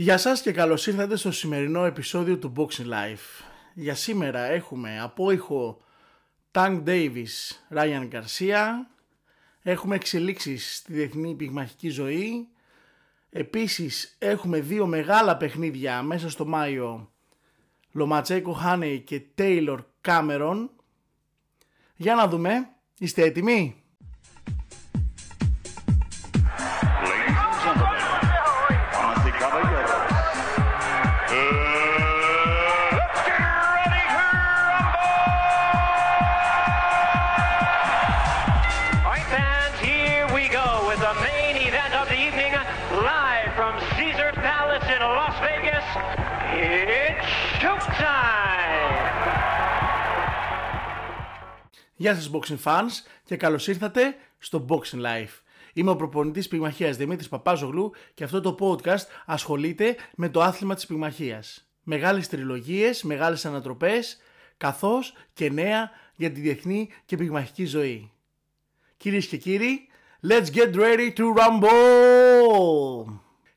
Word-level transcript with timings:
Γεια 0.00 0.18
σας 0.18 0.42
και 0.42 0.52
καλώς 0.52 0.86
ήρθατε 0.86 1.16
στο 1.16 1.32
σημερινό 1.32 1.84
επεισόδιο 1.84 2.38
του 2.38 2.52
Boxing 2.56 2.86
Life. 2.86 3.44
Για 3.74 3.94
σήμερα 3.94 4.40
έχουμε 4.40 5.00
από 5.00 5.30
ήχο 5.30 5.80
Tank 6.52 6.82
Davis, 6.84 7.24
Ryan 7.74 8.08
Garcia, 8.10 8.66
έχουμε 9.62 9.94
εξελίξεις 9.94 10.76
στη 10.76 10.92
διεθνή 10.92 11.34
πυγμαχική 11.34 11.88
ζωή, 11.88 12.48
επίσης 13.30 14.16
έχουμε 14.18 14.60
δύο 14.60 14.86
μεγάλα 14.86 15.36
παιχνίδια 15.36 16.02
μέσα 16.02 16.30
στο 16.30 16.46
Μάιο, 16.46 17.12
Λοματσέικο 17.92 18.52
Χάνεϊ 18.52 19.00
και 19.00 19.22
Taylor 19.38 19.78
Cameron. 20.04 20.68
Για 21.96 22.14
να 22.14 22.28
δούμε, 22.28 22.68
είστε 22.98 23.22
έτοιμοι; 23.22 23.79
Γεια 51.96 52.14
σας 52.14 52.30
boxing 52.32 52.62
fans 52.64 52.90
και 53.24 53.36
καλώς 53.36 53.68
ήρθατε 53.68 54.16
στο 54.38 54.66
Boxing 54.68 55.02
Life. 55.02 55.40
Είμαι 55.72 55.90
ο 55.90 55.96
προπονητής 55.96 56.48
πυγμαχίας 56.48 56.96
Δημήτρης 56.96 57.28
Παπάζογλου 57.28 57.92
και 58.14 58.24
αυτό 58.24 58.40
το 58.40 58.56
podcast 58.60 59.06
ασχολείται 59.26 59.96
με 60.16 60.28
το 60.28 60.42
άθλημα 60.42 60.74
της 60.74 60.86
πυγμαχίας. 60.86 61.70
Μεγάλες 61.82 62.28
τριλογίες, 62.28 63.02
μεγάλες 63.02 63.46
ανατροπές, 63.46 64.18
καθώς 64.56 65.14
και 65.32 65.50
νέα 65.50 65.90
για 66.16 66.32
τη 66.32 66.40
διεθνή 66.40 66.88
και 67.04 67.16
πυγμαχική 67.16 67.64
ζωή. 67.64 68.12
Κυρίες 68.96 69.26
και 69.26 69.36
κύριοι, 69.36 69.89
let's 70.22 70.50
get 70.50 70.74
ready 70.74 71.12
to 71.12 71.34
rumble! 71.34 73.04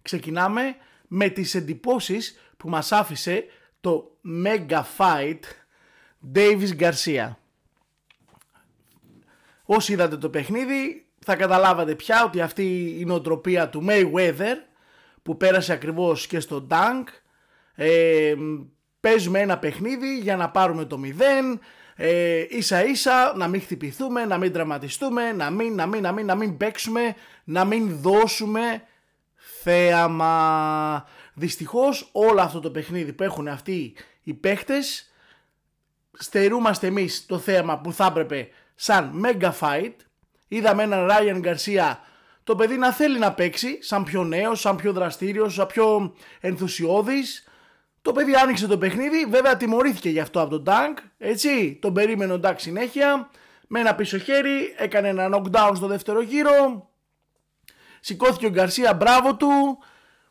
Ξεκινάμε 0.01 0.75
με 1.07 1.29
τις 1.29 1.55
εντυπώσεις 1.55 2.39
που 2.57 2.69
μας 2.69 2.91
άφησε 2.91 3.45
το 3.81 4.17
Mega 4.45 4.81
Fight 4.97 5.39
Davis 6.35 6.69
Garcia. 6.79 7.29
Όσοι 9.65 9.93
είδατε 9.93 10.17
το 10.17 10.29
παιχνίδι 10.29 11.05
θα 11.19 11.35
καταλάβατε 11.35 11.95
πια 11.95 12.23
ότι 12.23 12.41
αυτή 12.41 12.95
η 12.99 13.05
νοοτροπία 13.05 13.69
του 13.69 13.85
Mayweather 13.89 14.55
που 15.23 15.37
πέρασε 15.37 15.73
ακριβώς 15.73 16.27
και 16.27 16.39
στο 16.39 16.67
Dunk 16.69 17.03
ε, 17.75 18.33
παίζουμε 18.99 19.39
ένα 19.39 19.57
παιχνίδι 19.59 20.19
για 20.19 20.35
να 20.35 20.49
πάρουμε 20.49 20.85
το 20.85 20.99
0 21.03 21.57
ε, 22.05 22.45
ίσα 22.49 22.85
ίσα 22.85 23.33
να 23.35 23.47
μην 23.47 23.61
χτυπηθούμε, 23.61 24.25
να 24.25 24.37
μην 24.37 24.51
τραυματιστούμε, 24.51 25.31
να 25.31 25.49
μην, 25.49 25.75
να 25.75 25.85
μην, 25.85 26.01
να 26.01 26.11
μην, 26.11 26.25
να 26.25 26.35
μην 26.35 26.57
παίξουμε, 26.57 27.15
να 27.43 27.65
μην 27.65 27.99
δώσουμε 28.01 28.83
θέαμα. 29.61 31.07
Δυστυχώς 31.33 32.09
όλο 32.11 32.41
αυτό 32.41 32.59
το 32.59 32.71
παιχνίδι 32.71 33.13
που 33.13 33.23
έχουν 33.23 33.47
αυτοί 33.47 33.95
οι 34.23 34.33
παίχτες 34.33 35.11
στερούμαστε 36.13 36.87
εμείς 36.87 37.25
το 37.25 37.39
θέαμα 37.39 37.79
που 37.79 37.93
θα 37.93 38.05
έπρεπε 38.05 38.49
σαν 38.75 39.21
mega 39.25 39.51
fight. 39.59 39.93
Είδαμε 40.47 40.83
έναν 40.83 41.09
Ryan 41.11 41.45
Garcia 41.45 41.95
το 42.43 42.55
παιδί 42.55 42.77
να 42.77 42.91
θέλει 42.91 43.19
να 43.19 43.33
παίξει 43.33 43.77
σαν 43.81 44.03
πιο 44.03 44.23
νέος, 44.23 44.59
σαν 44.59 44.75
πιο 44.75 44.93
δραστήριος, 44.93 45.53
σαν 45.53 45.67
πιο 45.67 46.15
ενθουσιώδης. 46.39 47.47
Το 48.03 48.11
παιδί 48.11 48.33
άνοιξε 48.33 48.67
το 48.67 48.77
παιχνίδι, 48.77 49.25
βέβαια 49.25 49.57
τιμωρήθηκε 49.57 50.09
γι' 50.09 50.19
αυτό 50.19 50.41
από 50.41 50.49
τον 50.49 50.63
Tank, 50.67 50.97
έτσι, 51.17 51.77
τον 51.81 51.93
περίμενε 51.93 52.33
ο 52.33 52.39
Tank 52.43 52.55
συνέχεια, 52.55 53.29
με 53.67 53.79
ένα 53.79 53.95
πίσω 53.95 54.17
χέρι, 54.17 54.73
έκανε 54.77 55.07
ένα 55.07 55.29
knockdown 55.31 55.71
στο 55.75 55.87
δεύτερο 55.87 56.21
γύρο, 56.21 56.89
σηκώθηκε 57.99 58.45
ο 58.45 58.49
Γκαρσία, 58.49 58.93
μπράβο 58.93 59.35
του, 59.35 59.77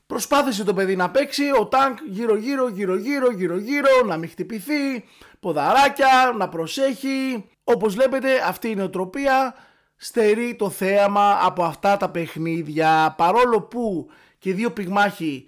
προσπάθησε 0.07 0.65
το 0.65 0.75
παιδί 0.75 0.97
να 0.97 1.11
παίξει, 1.11 1.45
ο 1.45 1.69
Tank 1.73 1.95
γύρω 2.09 2.37
γύρω, 2.37 2.69
γύρω 2.69 2.97
γύρω, 2.97 3.31
γύρω 3.31 3.57
γύρω, 3.57 4.05
να 4.07 4.17
μην 4.17 4.29
χτυπηθεί, 4.29 5.05
ποδαράκια, 5.41 6.35
να 6.39 6.49
προσέχει, 6.49 7.45
όπως 7.65 7.95
βλέπετε 7.95 8.43
αυτή 8.47 8.69
η 8.71 8.75
νοοτροπία. 8.75 9.55
Στερεί 9.97 10.55
το 10.55 10.71
θέαμα 10.71 11.39
από 11.43 11.65
αυτά 11.65 11.97
τα 11.97 12.11
παιχνίδια. 12.11 13.15
Παρόλο 13.17 13.61
που 13.61 14.11
και 14.39 14.53
δύο 14.53 14.71
πυγμάχοι 14.71 15.45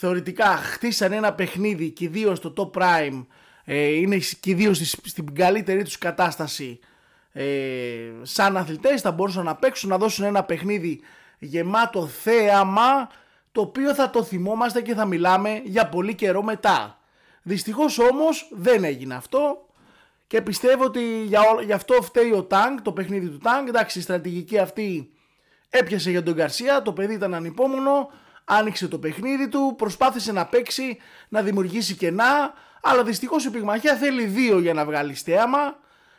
θεωρητικά 0.00 0.56
χτίσαν 0.56 1.12
ένα 1.12 1.32
παιχνίδι 1.32 1.90
και 1.90 2.08
δύο 2.08 2.34
στο 2.34 2.52
top 2.56 2.80
prime 2.80 3.26
ε, 3.64 3.84
είναι 3.86 4.18
και 4.40 4.54
δύο 4.54 4.74
στην 4.74 5.34
καλύτερη 5.34 5.82
τους 5.82 5.98
κατάσταση 5.98 6.78
ε, 7.32 7.44
σαν 8.22 8.56
αθλητές 8.56 9.00
θα 9.00 9.12
μπορούσαν 9.12 9.44
να 9.44 9.56
παίξουν 9.56 9.88
να 9.88 9.98
δώσουν 9.98 10.24
ένα 10.24 10.44
παιχνίδι 10.44 11.00
γεμάτο 11.38 12.06
θέαμα 12.06 13.08
το 13.52 13.60
οποίο 13.60 13.94
θα 13.94 14.10
το 14.10 14.22
θυμόμαστε 14.22 14.80
και 14.80 14.94
θα 14.94 15.04
μιλάμε 15.04 15.62
για 15.64 15.88
πολύ 15.88 16.14
καιρό 16.14 16.42
μετά. 16.42 16.98
Δυστυχώς 17.42 17.98
όμως 17.98 18.48
δεν 18.52 18.84
έγινε 18.84 19.14
αυτό 19.14 19.66
και 20.26 20.42
πιστεύω 20.42 20.84
ότι 20.84 21.22
για, 21.22 21.42
για 21.64 21.74
αυτό 21.74 22.02
φταίει 22.02 22.32
ο 22.32 22.42
Τάγκ, 22.42 22.78
το 22.82 22.92
παιχνίδι 22.92 23.28
του 23.28 23.38
Τάγκ. 23.38 23.68
Εντάξει, 23.68 23.98
η 23.98 24.02
στρατηγική 24.02 24.58
αυτή 24.58 25.10
έπιασε 25.70 26.10
για 26.10 26.22
τον 26.22 26.34
Γκαρσία, 26.34 26.82
το 26.82 26.92
παιδί 26.92 27.14
ήταν 27.14 27.34
ανυπόμονο, 27.34 28.10
άνοιξε 28.50 28.88
το 28.88 28.98
παιχνίδι 28.98 29.48
του, 29.48 29.74
προσπάθησε 29.78 30.32
να 30.32 30.46
παίξει, 30.46 30.98
να 31.28 31.42
δημιουργήσει 31.42 31.94
κενά, 31.94 32.52
αλλά 32.82 33.02
δυστυχώς 33.02 33.44
η 33.44 33.50
πυγμαχία 33.50 33.96
θέλει 33.96 34.24
δύο 34.24 34.58
για 34.58 34.74
να 34.74 34.84
βγάλει 34.84 35.14
στέαμα. 35.14 35.78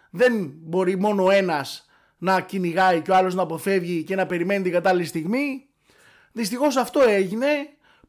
Δεν 0.09 0.51
μπορεί 0.53 0.97
μόνο 0.97 1.29
ένας 1.29 1.85
να 2.17 2.41
κυνηγάει 2.41 3.01
και 3.01 3.11
ο 3.11 3.15
άλλος 3.15 3.35
να 3.35 3.41
αποφεύγει 3.41 4.03
και 4.03 4.15
να 4.15 4.25
περιμένει 4.25 4.63
την 4.63 4.71
κατάλληλη 4.71 5.05
στιγμή. 5.05 5.65
Δυστυχώς 6.31 6.75
αυτό 6.75 7.01
έγινε. 7.01 7.47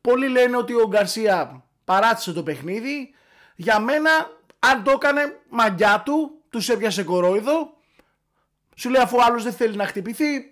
Πολλοί 0.01 0.29
λένε 0.29 0.57
ότι 0.57 0.75
ο 0.75 0.89
Γκαρσία 0.89 1.65
παράτησε 1.85 2.33
το 2.33 2.43
παιχνίδι. 2.43 3.15
Για 3.57 3.79
μένα 3.79 4.11
αν 4.59 4.83
το 4.83 4.91
έκανε 4.91 5.41
μαγιά 5.49 6.03
του, 6.05 6.43
τους 6.51 6.69
έπιασε 6.69 7.03
κορόιδο. 7.03 7.77
Σου 8.75 8.91
λέει 8.91 9.03
αφού 9.03 9.23
άλλος 9.23 9.43
δεν 9.43 9.53
θέλει 9.53 9.77
να 9.77 9.87
χτυπηθεί, 9.87 10.52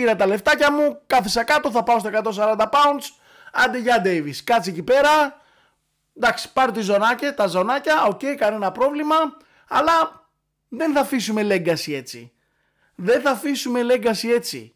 πήρα 0.00 0.16
τα 0.16 0.26
λεφτάκια 0.26 0.72
μου, 0.72 1.00
κάθισα 1.06 1.44
κάτω, 1.44 1.70
θα 1.70 1.82
πάω 1.82 1.98
στα 1.98 2.10
140 2.34 2.56
pounds. 2.56 3.04
Άντε 3.52 3.78
για 3.78 4.02
Davis, 4.04 4.36
κάτσε 4.44 4.70
εκεί 4.70 4.82
πέρα. 4.82 5.40
Εντάξει, 6.16 6.52
πάρει 6.52 6.72
τα 6.72 6.80
ζωνάκια, 6.80 7.34
τα 7.34 7.46
ζωνάκια, 7.46 8.04
OK, 8.04 8.20
okay, 8.22 8.34
κανένα 8.36 8.72
πρόβλημα. 8.72 9.16
Αλλά 9.68 10.26
δεν 10.68 10.92
θα 10.92 11.00
αφήσουμε 11.00 11.42
legacy 11.42 11.92
έτσι. 11.92 12.32
Δεν 12.94 13.20
θα 13.20 13.30
αφήσουμε 13.30 13.80
legacy 13.82 14.28
έτσι 14.34 14.74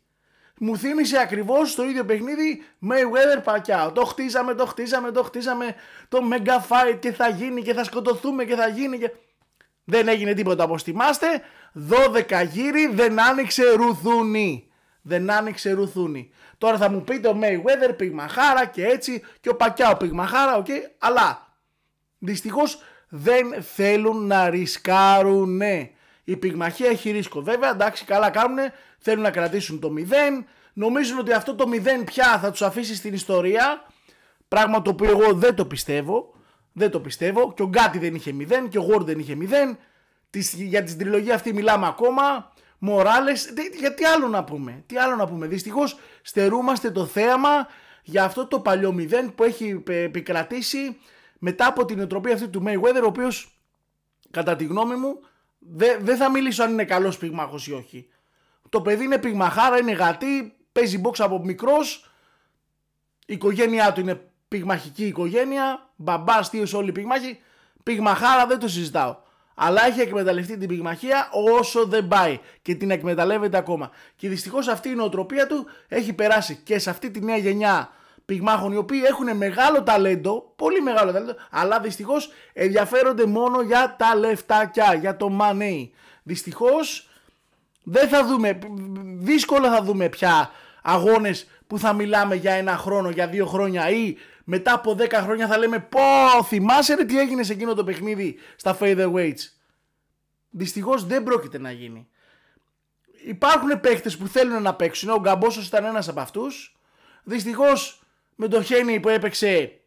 μου 0.59 0.77
θύμισε 0.77 1.19
ακριβώς 1.19 1.75
το 1.75 1.85
ίδιο 1.85 2.05
παιχνίδι 2.05 2.63
Mayweather 2.91 3.53
Pacquiao. 3.53 3.93
Το 3.95 4.05
χτίζαμε, 4.05 4.55
το 4.55 4.67
χτίζαμε, 4.67 5.11
το 5.11 5.23
χτίζαμε, 5.23 5.75
το 6.09 6.19
mega 6.33 6.57
fight 6.69 6.99
και 6.99 7.13
θα 7.13 7.29
γίνει 7.29 7.63
και 7.63 7.75
θα 7.75 7.85
σκοτωθούμε 7.85 8.45
και 8.45 8.55
θα 8.55 8.69
γίνει 8.69 8.99
και... 8.99 9.11
Δεν 9.85 10.09
έγινε 10.09 10.35
τίποτα 10.35 10.65
όπως 10.65 10.83
θυμάστε. 10.83 11.27
12 12.31 12.47
γύροι 12.51 12.87
δεν 12.87 13.21
άνοιξε 13.21 13.63
ρουθούνι. 13.77 14.69
Δεν 15.07 15.31
άνοιξε 15.31 15.73
ρουθούνι. 15.73 16.31
Τώρα 16.59 16.77
θα 16.77 16.91
μου 16.91 17.03
πείτε 17.03 17.29
ο 17.29 17.39
Mayweather 17.43 17.97
πυγμαχάρα 17.97 18.67
και 18.67 18.85
έτσι 18.85 19.23
και 19.41 19.49
ο 19.49 19.57
Πακιάο 19.57 19.97
πυγμαχάρα, 19.97 20.57
OK. 20.57 20.67
Okay, 20.69 20.81
αλλά 20.99 21.57
δυστυχώς 22.19 22.83
δεν 23.09 23.63
θέλουν 23.63 24.27
να 24.27 24.51
ρισκάρουνε. 24.51 25.91
Η 26.25 26.37
πυγμαχία 26.37 26.89
έχει 26.89 27.11
ρίσκο. 27.11 27.41
Βέβαια, 27.43 27.71
εντάξει, 27.71 28.05
καλά 28.05 28.31
κάνουν, 28.31 28.59
θέλουν 28.99 29.23
να 29.23 29.31
κρατήσουν 29.31 29.81
το 29.81 29.93
0. 29.97 30.45
Νομίζουν 30.73 31.19
ότι 31.19 31.33
αυτό 31.33 31.55
το 31.55 31.65
0 31.73 32.05
πια 32.05 32.39
θα 32.39 32.51
τους 32.51 32.63
αφήσει 32.63 32.95
στην 32.95 33.15
ιστορία. 33.15 33.87
Πράγμα 34.49 34.83
το 34.83 34.91
οποίο 34.91 35.11
εγώ 35.11 35.33
δεν 35.33 35.55
το 35.55 35.67
πιστεύω. 35.67 36.35
Δεν 36.73 36.91
το 36.91 37.01
πιστεύω. 37.01 37.53
Και 37.53 37.63
ο 37.63 37.67
Γκάτι 37.67 37.99
δεν 37.99 38.15
είχε 38.15 38.35
0 38.39 38.69
και 38.69 38.79
ο 38.79 38.83
Γουόρντ 38.83 39.07
δεν 39.07 39.19
είχε 39.19 39.37
0. 39.41 39.77
Για 40.55 40.83
την 40.83 40.99
τριλογία 40.99 41.35
αυτή 41.35 41.53
μιλάμε 41.53 41.87
ακόμα. 41.87 42.53
Μοράλες. 42.87 43.53
Γιατί 43.79 44.05
άλλο 44.05 44.29
να 44.29 44.45
πούμε. 44.45 44.83
Τι 44.87 44.97
άλλο 44.97 45.17
να 45.17 45.27
πούμε. 45.27 45.47
Δυστυχώς 45.47 45.99
στερούμαστε 46.23 46.91
το 46.91 47.07
θέαμα 47.07 47.67
για 48.03 48.25
αυτό 48.25 48.47
το 48.47 48.61
παλιό 48.61 48.95
0 48.99 49.33
που 49.35 49.45
έχει 49.45 49.83
επικρατήσει 49.87 50.97
μετά 51.39 51.67
από 51.67 51.85
την 51.85 52.01
οτροπία 52.01 52.35
αυτή 52.35 52.49
του 52.49 52.63
Mayweather, 52.67 53.03
ο 53.03 53.07
οποίος 53.07 53.59
κατά 54.31 54.57
τη 54.57 54.65
γνώμη 54.65 54.95
μου 54.95 55.21
δεν 56.01 56.17
θα 56.17 56.31
μιλήσω 56.31 56.63
αν 56.63 56.71
είναι 56.71 56.85
καλός 56.85 57.19
πυγμάχος 57.19 57.67
ή 57.67 57.73
όχι. 57.73 58.09
Το 58.69 58.81
παιδί 58.81 59.05
είναι 59.05 59.19
πυγμαχάρα, 59.19 59.79
είναι 59.79 59.93
γατή, 59.93 60.57
παίζει 60.73 61.01
box 61.05 61.13
από 61.19 61.39
μικρός. 61.45 62.13
Η 63.27 63.35
οικογένειά 63.35 63.93
του 63.93 64.01
είναι 64.01 64.31
πυγμαχική 64.49 65.07
οικογένεια. 65.07 65.91
Μπαμπά, 65.97 66.43
θείο, 66.43 66.67
όλοι 66.73 66.93
πυγμάχοι. 66.93 67.41
Πυγμαχάρα 67.83 68.47
δεν 68.47 68.59
το 68.59 68.69
συζητάω. 68.69 69.17
Αλλά 69.55 69.87
έχει 69.87 70.01
εκμεταλλευτεί 70.01 70.59
την 70.59 70.69
πυγμαχία 70.69 71.29
όσο 71.59 71.87
δεν 71.87 72.09
πάει 72.09 72.39
και 72.63 72.75
την 72.75 72.91
εκμεταλλεύεται 72.91 73.57
ακόμα. 73.57 73.91
Και 74.17 74.29
δυστυχώς 74.29 74.69
αυτή 74.69 74.89
η 74.89 74.95
νοοτροπία 74.95 75.47
του 75.47 75.67
έχει 75.89 76.13
περάσει 76.13 76.61
και 76.65 76.79
σε 76.79 76.91
αυτή 76.91 77.11
τη 77.11 77.21
νέα 77.21 77.37
γενιά 77.37 77.91
πυγμάχων 78.25 78.73
οι 78.73 78.77
οποίοι 78.77 79.03
έχουν 79.07 79.37
μεγάλο 79.37 79.83
ταλέντο, 79.83 80.53
πολύ 80.57 80.81
μεγάλο 80.81 81.13
ταλέντο, 81.13 81.35
αλλά 81.51 81.81
δυστυχώς 81.81 82.31
ενδιαφέρονται 82.53 83.27
μόνο 83.27 83.61
για 83.61 83.95
τα 83.99 84.15
λεφτάκια, 84.15 84.95
για 84.95 85.17
το 85.17 85.39
money. 85.41 85.89
Δυστυχώς 86.23 87.09
δεν 87.83 88.09
θα 88.09 88.27
δούμε, 88.27 88.59
δύσκολα 89.05 89.71
θα 89.71 89.83
δούμε 89.83 90.09
πια 90.09 90.51
αγώνες 90.83 91.47
που 91.67 91.79
θα 91.79 91.93
μιλάμε 91.93 92.35
για 92.35 92.53
ένα 92.53 92.77
χρόνο, 92.77 93.11
για 93.11 93.27
δύο 93.27 93.47
χρόνια 93.47 93.91
ή 93.91 94.17
μετά 94.45 94.73
από 94.73 94.97
10 94.99 95.13
χρόνια 95.13 95.47
θα 95.47 95.59
λέμε 95.59 95.79
πω 95.79 96.01
θυμάσαι 96.45 96.95
ρε 96.95 97.05
τι 97.05 97.19
έγινε 97.19 97.43
σε 97.43 97.53
εκείνο 97.53 97.75
το 97.75 97.85
παιχνίδι 97.85 98.39
στα 98.57 98.77
featherweights. 98.81 99.49
Δυστυχώς 100.51 101.07
δεν 101.07 101.23
πρόκειται 101.23 101.59
να 101.59 101.71
γίνει. 101.71 102.09
Υπάρχουν 103.25 103.81
παίχτες 103.81 104.17
που 104.17 104.27
θέλουν 104.27 104.63
να 104.63 104.75
παίξουν, 104.75 105.11
ο 105.11 105.21
Γκαμπόσος 105.21 105.67
ήταν 105.67 105.85
ένας 105.85 106.09
από 106.09 106.21
αυτούς. 106.21 106.77
Δυστυχώς 107.23 108.03
με 108.35 108.49
το 108.49 108.63
Χένι 108.63 109.01
που 109.01 109.09
έπαιξε 109.09 109.81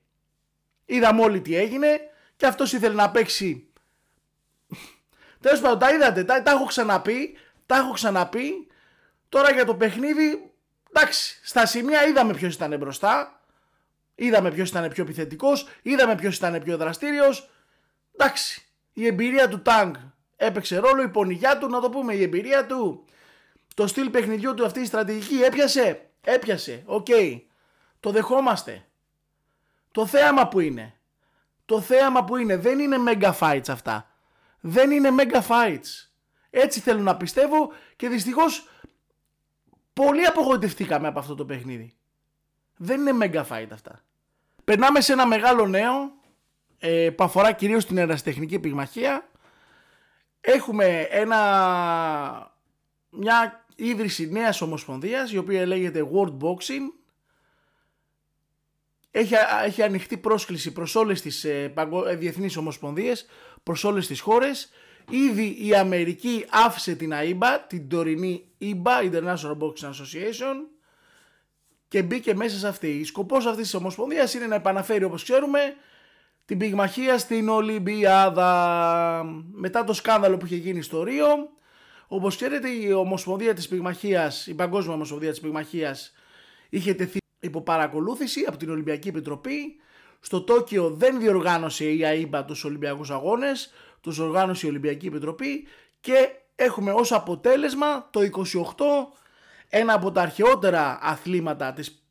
είδαμε 0.86 1.22
όλοι 1.22 1.42
τι 1.42 1.56
έγινε 1.56 2.00
και 2.36 2.46
αυτός 2.46 2.74
ήθελε 2.74 2.94
να 2.94 3.12
παίξει. 3.12 3.68
Τέλος 5.42 5.60
πάντων 5.60 5.80
τα 5.80 5.94
είδατε, 5.94 6.24
τα, 6.24 6.44
τα 6.44 6.52
έχω 6.52 6.66
ξαναπεί, 6.66 7.38
τα 7.66 7.76
έχω 7.76 7.92
ξαναπεί. 7.92 8.68
Τώρα 9.30 9.52
για 9.52 9.66
το 9.66 9.76
παιχνίδι, 9.76 10.52
εντάξει, 10.94 11.40
στα 11.44 11.66
σημεία 11.66 12.08
είδαμε 12.08 12.34
ποιος 12.34 12.54
ήταν 12.54 12.78
μπροστά. 12.78 13.37
Είδαμε 14.20 14.52
ποιος 14.52 14.70
ήταν 14.70 14.90
πιο 14.90 15.04
επιθετικός, 15.04 15.68
είδαμε 15.82 16.16
ποιος 16.16 16.38
ήταν 16.38 16.62
πιο 16.64 16.78
δραστήριος. 16.78 17.50
Εντάξει, 18.18 18.66
η 18.94 19.06
εμπειρία 19.06 19.50
του 19.50 19.62
Tank 19.62 19.96
έπαιξε 20.36 20.78
ρόλο, 20.78 21.02
η 21.02 21.10
πονηριά 21.10 21.58
του, 21.58 21.68
να 21.68 21.82
το 21.82 21.90
πούμε, 21.90 22.14
η 22.14 22.22
εμπειρία 22.24 22.66
του, 22.66 23.06
το 23.76 23.88
στυλ 23.88 24.10
παιχνιδιού 24.10 24.54
του 24.54 24.66
αυτή 24.66 24.80
η 24.80 24.86
στρατηγική 24.86 25.42
έπιασε, 25.42 26.10
έπιασε, 26.22 26.84
οκ, 26.86 27.08
το 28.00 28.12
δεχόμαστε. 28.12 28.86
Το 29.92 30.06
θέαμα 30.06 30.48
που 30.48 30.60
είναι, 30.60 30.94
το 31.66 31.82
θέαμα 31.82 32.24
που 32.24 32.38
είναι, 32.38 32.58
δεν 32.58 32.80
είναι 32.80 32.98
mega 33.08 33.34
fights 33.40 33.70
αυτά. 33.70 34.12
Δεν 34.60 34.92
είναι 34.92 35.10
mega 35.20 35.42
fights. 35.48 36.10
Έτσι 36.50 36.80
θέλω 36.80 37.02
να 37.02 37.18
πιστεύω 37.18 37.72
και 37.96 38.10
δυστυχώς 38.10 38.70
πολύ 39.94 40.26
απογοητευτήκαμε 40.26 41.08
από 41.08 41.20
αυτό 41.20 41.36
το 41.36 41.46
παιχνίδι. 41.46 41.98
Δεν 42.78 43.08
είναι 43.08 43.30
mega 43.32 43.44
fight 43.48 43.68
αυτά. 43.72 44.04
Περνάμε 44.64 45.02
σε 45.02 45.14
ένα 45.14 45.28
μεγάλο 45.28 45.68
νέο 45.68 46.12
ε, 46.78 47.10
που 47.10 47.24
αφορά 47.24 47.52
κυρίως 47.52 47.86
την 47.86 47.98
ερασιτεχνική 47.98 48.60
πυγμαχία. 48.60 49.30
Έχουμε 50.42 51.08
ένα, 51.10 52.52
μια 53.10 53.66
ίδρυση 53.76 54.30
νέας 54.32 54.62
ομοσπονδίας 54.62 55.32
η 55.32 55.38
οποία 55.38 55.66
λέγεται 55.66 56.10
World 56.14 56.38
Boxing. 56.38 56.92
Έχει, 59.12 59.34
έχει 59.66 59.82
ανοιχτή 59.82 60.18
πρόσκληση 60.18 60.72
προς 60.72 60.96
όλες 60.96 61.22
τις 61.22 61.44
ε, 61.44 61.74
ε, 62.08 62.16
διεθνείς 62.16 62.58
ομοσπονδίες, 62.58 63.26
προς 63.64 63.84
όλες 63.84 64.08
τις 64.08 64.20
χώρες. 64.20 64.72
Ήδη 65.10 65.58
η 65.60 65.76
Αμερική 65.76 66.46
άφησε 66.50 66.96
την 66.96 67.12
AIBA, 67.14 67.60
την 67.68 67.90
τωρινή 67.90 68.48
IBA, 68.62 69.12
International 69.12 69.58
Boxing 69.58 69.90
Association, 69.90 70.56
και 71.88 72.04
μπήκε 72.04 72.36
μέσα 72.36 72.58
σε 72.58 72.68
αυτή. 72.68 73.04
Σκοπός 73.04 73.46
αυτής 73.46 73.64
της 73.64 73.74
ομοσπονδίας 73.74 74.34
είναι 74.34 74.48
να 74.48 74.56
επαναφέρει 74.56 75.04
όπως 75.04 75.24
ξέρουμε 75.24 75.60
την 76.46 76.58
πυγμαχία 76.58 77.18
στην 77.18 77.50
Ολυμπιάδα. 77.50 79.24
Μετά 79.52 79.84
το 79.84 79.94
σκάνδαλο 79.94 80.38
που 80.38 80.46
είχε 80.46 80.56
γίνει 80.56 80.82
στο 80.82 81.04
Ρίο, 81.04 81.28
όπως 82.08 82.36
ξέρετε 82.36 82.70
η 82.70 82.92
Ομοσπονδία 82.92 83.54
της 83.54 83.68
Πυγμαχίας, 83.68 84.48
η 84.48 84.54
Παγκόσμια 84.54 84.94
Ομοσπονδία 84.94 85.30
της 85.30 85.40
Πυγμαχίας 85.40 86.14
είχε 86.70 86.94
τεθεί 86.94 87.18
υπό 87.40 87.62
παρακολούθηση 87.62 88.46
από 88.48 88.58
την 88.58 88.70
Ολυμπιακή 88.70 89.08
Επιτροπή. 89.08 89.80
Στο 90.20 90.42
Τόκιο 90.42 90.90
δεν 90.90 91.20
διοργάνωσε 91.20 91.92
η 91.92 92.06
ΑΕΠΑ 92.06 92.46
τους 92.46 92.64
Ολυμπιακούς 92.64 93.10
Αγώνες, 93.10 93.74
τους 94.02 94.20
οργάνωσε 94.20 94.66
η 94.66 94.70
Ολυμπιακή 94.70 95.08
Επιτροπή 95.08 95.68
και 96.00 96.30
έχουμε 96.56 96.92
ως 96.92 97.12
αποτέλεσμα 97.12 98.10
το 98.12 98.22
28 98.22 98.24
ένα 99.70 99.94
από 99.94 100.12
τα 100.12 100.22
αρχαιότερα 100.22 101.00
αθλήματα 101.02 101.74
της, 101.74 102.04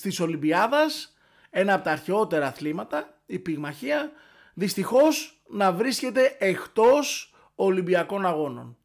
της 0.00 0.20
Ολυμπιάδας, 0.20 1.16
ένα 1.50 1.74
από 1.74 1.84
τα 1.84 1.90
αρχαιότερα 1.90 2.46
αθλήματα, 2.46 3.18
η 3.26 3.38
πυγμαχία, 3.38 4.10
δυστυχώς 4.54 5.42
να 5.48 5.72
βρίσκεται 5.72 6.36
εκτός 6.38 7.34
Ολυμπιακών 7.54 8.26
Αγώνων. 8.26 8.76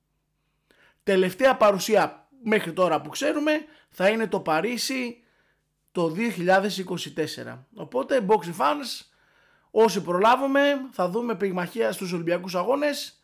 Τελευταία 1.03 1.55
παρουσία 1.55 2.27
μέχρι 2.43 2.73
τώρα 2.73 3.01
που 3.01 3.09
ξέρουμε 3.09 3.51
θα 3.89 4.09
είναι 4.09 4.27
το 4.27 4.39
Παρίσι 4.39 5.23
το 5.91 6.15
2024. 6.15 7.65
Οπότε, 7.75 8.25
boxing 8.27 8.57
fans, 8.57 9.05
όσοι 9.71 10.01
προλάβουμε 10.01 10.61
θα 10.91 11.09
δούμε 11.09 11.35
πυγμαχία 11.35 11.91
στους 11.91 12.11
Ολυμπιακούς 12.11 12.55
Αγώνες 12.55 13.21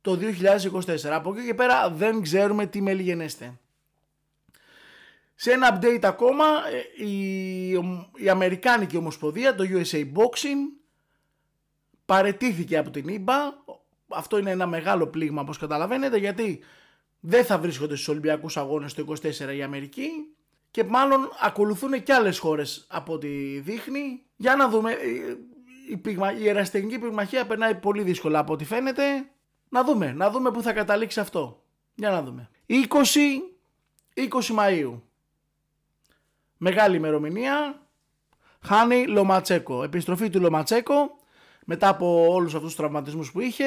το 0.00 0.18
2024. 0.18 1.12
Από 1.12 1.32
εκεί 1.32 1.46
και 1.46 1.54
πέρα 1.54 1.90
δεν 1.90 2.22
ξέρουμε 2.22 2.66
τι 2.66 2.80
μελιγενέστε. 2.80 3.58
Σε 5.42 5.52
ένα 5.52 5.78
update 5.78 6.00
ακόμα, 6.02 6.44
ε, 6.98 7.04
η, 7.04 7.70
η 8.14 8.28
Αμερικάνικη 8.28 8.96
Ομοσπονδία, 8.96 9.54
το 9.54 9.64
USA 9.70 9.98
Boxing, 9.98 10.82
παρετήθηκε 12.04 12.78
από 12.78 12.90
την 12.90 13.08
ΙΜΠΑ. 13.08 13.64
Αυτό 14.08 14.38
είναι 14.38 14.50
ένα 14.50 14.66
μεγάλο 14.66 15.06
πλήγμα 15.06 15.40
όπως 15.40 15.58
καταλαβαίνετε 15.58 16.16
γιατί 16.16 16.60
δεν 17.20 17.44
θα 17.44 17.58
βρίσκονται 17.58 17.94
στους 17.94 18.08
Ολυμπιακούς 18.08 18.56
Αγώνες 18.56 18.94
το 18.94 19.14
24 19.22 19.56
η 19.56 19.62
Αμερική 19.62 20.08
και 20.70 20.84
μάλλον 20.84 21.30
ακολουθούν 21.40 22.02
και 22.02 22.12
άλλες 22.12 22.38
χώρες 22.38 22.86
από 22.88 23.12
ό,τι 23.12 23.58
δείχνει. 23.60 24.22
Για 24.36 24.56
να 24.56 24.68
δούμε, 24.68 24.96
η, 25.90 25.96
πυγμα, 25.96 26.38
η 26.38 26.48
εραστεχνική 26.48 26.98
πυγμαχία 26.98 27.46
περνάει 27.46 27.74
πολύ 27.74 28.02
δύσκολα 28.02 28.38
από 28.38 28.52
ό,τι 28.52 28.64
φαίνεται. 28.64 29.02
Να 29.68 29.84
δούμε, 29.84 30.12
να 30.12 30.30
δούμε 30.30 30.50
πού 30.50 30.62
θα 30.62 30.72
καταλήξει 30.72 31.20
αυτό. 31.20 31.62
Για 31.94 32.10
να 32.10 32.22
δούμε. 32.22 32.50
20, 32.68 32.76
20 34.14 34.28
Μαΐου. 34.58 35.00
Μεγάλη 36.64 36.96
ημερομηνία. 36.96 37.80
Χάνει 38.60 39.06
Λοματσέκο. 39.06 39.82
Επιστροφή 39.82 40.30
του 40.30 40.40
Λοματσέκο 40.40 41.16
μετά 41.64 41.88
από 41.88 42.26
όλους 42.28 42.54
αυτούς 42.54 42.68
τους 42.68 42.78
τραυματισμούς 42.78 43.32
που 43.32 43.40
είχε. 43.40 43.64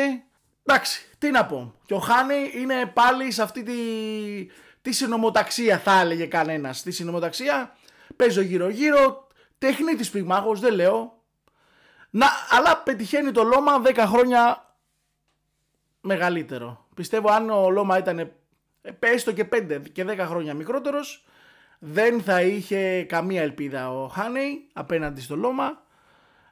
Εντάξει, 0.63 1.09
τι 1.17 1.31
να 1.31 1.45
πω. 1.45 1.73
Και 1.85 1.93
ο 1.93 1.99
Χάνι 1.99 2.51
είναι 2.53 2.85
πάλι 2.85 3.31
σε 3.31 3.41
αυτή 3.41 3.63
τη, 3.63 3.73
τη 4.81 4.91
συνομοταξία 4.91 5.79
θα 5.79 5.99
έλεγε 5.99 6.25
κανένας. 6.25 6.81
Τη 6.81 6.91
συνομοταξία 6.91 7.75
παίζω 8.15 8.41
γύρω 8.41 8.69
γύρω, 8.69 9.27
τεχνίτης 9.57 10.09
πυγμάχος 10.09 10.59
δεν 10.59 10.73
λέω. 10.73 11.21
Να, 12.09 12.27
αλλά 12.49 12.77
πετυχαίνει 12.77 13.31
το 13.31 13.43
Λόμα 13.43 13.81
10 13.83 14.03
χρόνια 14.07 14.75
μεγαλύτερο. 16.01 16.85
Πιστεύω 16.95 17.31
αν 17.31 17.49
ο 17.49 17.69
Λόμα 17.69 17.97
ήταν 17.97 18.31
έστω 18.99 19.31
και 19.31 19.47
5 19.51 19.81
και 19.91 20.05
10 20.07 20.17
χρόνια 20.17 20.53
μικρότερος 20.53 21.25
δεν 21.79 22.21
θα 22.21 22.41
είχε 22.41 23.03
καμία 23.03 23.41
ελπίδα 23.41 23.91
ο 23.91 24.07
Χάνεϊ 24.07 24.67
απέναντι 24.73 25.21
στο 25.21 25.35
Λόμα. 25.35 25.83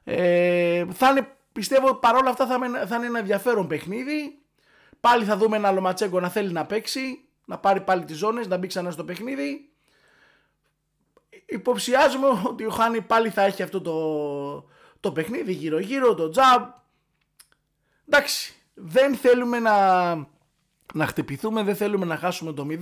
Ε, 0.04 0.86
θα 0.92 1.10
είναι, 1.10 1.28
πιστεύω 1.52 1.94
παρόλα 1.96 2.30
αυτά 2.30 2.46
θα, 2.48 2.60
θα 2.88 2.96
είναι 2.96 3.06
ένα 3.06 3.20
ενδιαφέρον 3.20 3.68
παιχνίδι. 3.68 4.38
Πάλι 5.00 5.26
θα 5.26 5.38
δούμε 5.38 5.58
ένα 5.58 5.72
Λοματσέγκο 5.72 6.20
να 6.20 6.30
θέλει 6.30 6.52
να 6.52 6.66
παίξει, 6.66 7.20
να 7.46 7.58
πάρει 7.58 7.82
πάλι 7.82 8.06
τις 8.06 8.18
ζώνες, 8.18 8.48
να 8.48 8.58
μπει 8.58 8.68
ξανά 8.68 8.92
στο 8.92 9.04
παιχνίδι. 9.04 9.70
Υποψιάζομαι 11.46 12.28
ότι 12.44 12.66
ο 12.66 12.70
Χάνι 12.70 13.02
πάλι 13.02 13.30
θα 13.30 13.42
έχει 13.42 13.64
αυτό 13.64 13.82
το, 13.82 14.70
το 15.00 15.12
παιχνίδι 15.12 15.54
γύρω 15.54 15.80
γύρω, 15.80 16.14
το 16.14 16.30
τζαμπ. 16.30 16.64
Εντάξει, 18.08 18.56
δεν 18.74 19.16
θέλουμε 19.16 19.60
να, 19.60 20.16
να 20.94 21.06
χτυπηθούμε, 21.06 21.64
δεν 21.64 21.76
θέλουμε 21.76 22.06
να 22.06 22.18
χάσουμε 22.18 22.54
το 22.54 22.68
0. 22.70 22.78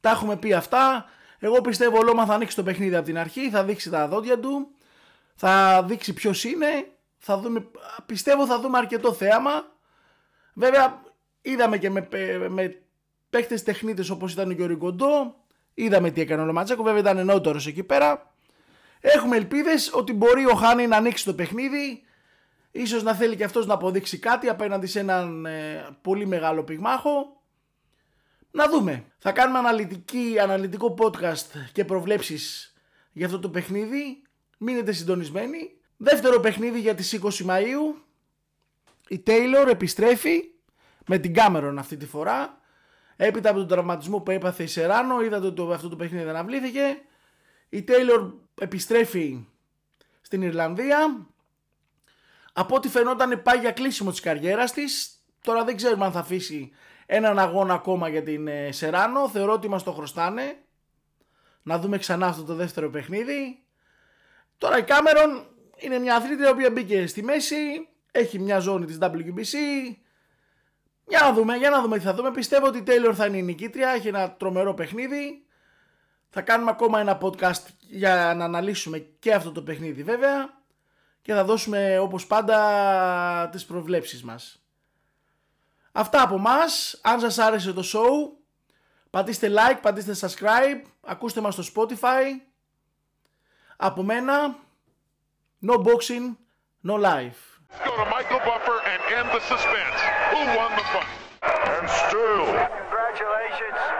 Τα 0.00 0.10
έχουμε 0.10 0.36
πει 0.36 0.52
αυτά. 0.52 1.06
Εγώ 1.38 1.60
πιστεύω 1.60 1.98
ο 1.98 2.02
Λόμα 2.02 2.26
θα 2.26 2.34
ανοίξει 2.34 2.56
το 2.56 2.62
παιχνίδι 2.62 2.94
από 2.94 3.04
την 3.04 3.18
αρχή, 3.18 3.50
θα 3.50 3.64
δείξει 3.64 3.90
τα 3.90 4.08
δόντια 4.08 4.38
του, 4.38 4.70
θα 5.34 5.82
δείξει 5.82 6.12
ποιος 6.12 6.44
είναι, 6.44 6.66
θα 7.18 7.38
δούμε, 7.38 7.66
πιστεύω 8.06 8.46
θα 8.46 8.60
δούμε 8.60 8.78
αρκετό 8.78 9.12
θέαμα. 9.12 9.76
Βέβαια 10.54 11.02
είδαμε 11.42 11.78
και 11.78 11.90
με, 11.90 12.08
με 12.48 12.82
παίχτες 13.30 13.62
τεχνίτες 13.62 14.10
όπως 14.10 14.32
ήταν 14.32 14.56
και 14.56 14.62
ο 14.62 14.66
Ριγκοντό, 14.66 15.34
είδαμε 15.74 16.10
τι 16.10 16.20
έκανε 16.20 16.42
ο 16.42 16.44
Λοματζέκο, 16.44 16.82
βέβαια 16.82 17.00
ήταν 17.00 17.18
ενώτερος 17.18 17.66
εκεί 17.66 17.82
πέρα. 17.82 18.32
Έχουμε 19.00 19.36
ελπίδες 19.36 19.92
ότι 19.94 20.12
μπορεί 20.12 20.46
ο 20.46 20.54
Χάνι 20.54 20.86
να 20.86 20.96
ανοίξει 20.96 21.24
το 21.24 21.34
παιχνίδι, 21.34 22.02
ίσως 22.70 23.02
να 23.02 23.14
θέλει 23.14 23.36
και 23.36 23.44
αυτός 23.44 23.66
να 23.66 23.74
αποδείξει 23.74 24.18
κάτι 24.18 24.48
απέναντι 24.48 24.86
σε 24.86 25.00
έναν 25.00 25.46
ε, 25.46 25.86
πολύ 26.02 26.26
μεγάλο 26.26 26.62
πυγμάχο 26.62 27.37
να 28.50 28.68
δούμε. 28.68 29.04
Θα 29.18 29.32
κάνουμε 29.32 29.58
αναλυτική, 29.58 30.36
αναλυτικό 30.40 30.94
podcast 30.98 31.46
και 31.72 31.84
προβλέψεις 31.84 32.74
για 33.12 33.26
αυτό 33.26 33.38
το 33.38 33.50
παιχνίδι. 33.50 34.22
Μείνετε 34.58 34.92
συντονισμένοι. 34.92 35.76
Δεύτερο 35.96 36.40
παιχνίδι 36.40 36.80
για 36.80 36.94
τις 36.94 37.20
20 37.22 37.46
Μαΐου. 37.46 37.94
Η 39.08 39.22
Taylor 39.26 39.66
επιστρέφει 39.70 40.42
με 41.06 41.18
την 41.18 41.34
Κάμερον 41.34 41.78
αυτή 41.78 41.96
τη 41.96 42.06
φορά. 42.06 42.60
Έπειτα 43.16 43.50
από 43.50 43.58
τον 43.58 43.68
τραυματισμό 43.68 44.20
που 44.20 44.30
έπαθε 44.30 44.62
η 44.62 44.66
Σεράνο, 44.66 45.22
είδατε 45.22 45.46
ότι 45.46 45.72
αυτό 45.72 45.88
το 45.88 45.96
παιχνίδι 45.96 46.24
δεν 46.24 46.36
αυλήθηκε. 46.36 47.00
Η 47.68 47.84
Taylor 47.88 48.32
επιστρέφει 48.60 49.46
στην 50.20 50.42
Ιρλανδία. 50.42 51.26
Από 52.52 52.74
ό,τι 52.74 52.88
φαινόταν 52.88 53.42
πάει 53.42 53.58
για 53.58 53.72
κλείσιμο 53.72 54.10
της 54.10 54.20
καριέρας 54.20 54.72
της. 54.72 55.12
Τώρα 55.42 55.64
δεν 55.64 55.76
ξέρουμε 55.76 56.04
αν 56.04 56.12
θα 56.12 56.18
αφήσει 56.18 56.70
έναν 57.10 57.38
αγώνα 57.38 57.74
ακόμα 57.74 58.08
για 58.08 58.22
την 58.22 58.48
ε, 58.48 58.72
Σεράνο. 58.72 59.28
Θεωρώ 59.28 59.52
ότι 59.52 59.68
μας 59.68 59.82
το 59.82 59.92
χρωστάνε. 59.92 60.56
Να 61.62 61.78
δούμε 61.78 61.98
ξανά 61.98 62.26
αυτό 62.26 62.42
το 62.42 62.54
δεύτερο 62.54 62.90
παιχνίδι. 62.90 63.62
Τώρα 64.58 64.78
η 64.78 64.82
Κάμερον 64.82 65.46
είναι 65.76 65.98
μια 65.98 66.16
αθλήτρια 66.16 66.48
η 66.48 66.50
οποία 66.50 66.70
μπήκε 66.70 67.06
στη 67.06 67.22
μέση. 67.22 67.88
Έχει 68.12 68.38
μια 68.38 68.58
ζώνη 68.58 68.86
της 68.86 68.98
WBC. 69.00 69.54
Για 71.06 71.20
να 71.20 71.32
δούμε, 71.32 71.56
για 71.56 71.70
να 71.70 71.82
δούμε 71.82 71.98
τι 71.98 72.04
θα 72.04 72.14
δούμε. 72.14 72.30
Πιστεύω 72.30 72.66
ότι 72.66 72.78
η 72.78 72.84
Taylor 72.86 73.12
θα 73.14 73.26
είναι 73.26 73.36
η 73.36 73.42
νικήτρια. 73.42 73.88
Έχει 73.88 74.08
ένα 74.08 74.32
τρομερό 74.32 74.74
παιχνίδι. 74.74 75.46
Θα 76.28 76.40
κάνουμε 76.40 76.70
ακόμα 76.70 77.00
ένα 77.00 77.18
podcast 77.22 77.64
για 77.80 78.34
να 78.36 78.44
αναλύσουμε 78.44 78.98
και 78.98 79.34
αυτό 79.34 79.52
το 79.52 79.62
παιχνίδι 79.62 80.02
βέβαια. 80.02 80.62
Και 81.22 81.32
θα 81.32 81.44
δώσουμε 81.44 81.98
όπως 81.98 82.26
πάντα 82.26 83.48
τις 83.52 83.64
προβλέψεις 83.64 84.22
μας. 84.22 84.62
Αυτά 85.98 86.22
από 86.22 86.38
μας. 86.38 87.00
Αν 87.02 87.20
σας 87.20 87.38
άρεσε 87.38 87.72
το 87.72 87.82
show, 87.92 88.38
πατήστε 89.10 89.52
like, 89.56 89.78
πατήστε 89.82 90.14
subscribe, 90.20 90.82
ακούστε 91.06 91.40
μας 91.40 91.54
στο 91.54 91.62
Spotify. 91.74 92.24
Από 93.76 94.02
μένα, 94.02 94.56
no 95.66 95.74
boxing, 95.74 96.36
no 96.86 96.94
life. 96.94 97.40
Go 97.84 97.90
to 97.96 98.06
Michael 98.14 98.42
Buffer 98.48 98.78
and 98.92 99.00
end 99.18 99.28
the 99.36 99.42
suspense. 99.52 99.98
Who 100.32 100.40
won 100.58 100.70
the 100.78 100.86
fight? 100.92 101.14
And 101.74 101.88
still, 102.02 102.46
Congratulations. 102.78 103.97